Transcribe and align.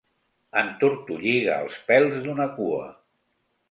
Entortolliga 0.61 1.59
els 1.67 1.79
pèls 1.93 2.19
d'una 2.27 2.53
cua. 2.59 2.85